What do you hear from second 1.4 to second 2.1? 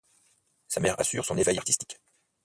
artistique.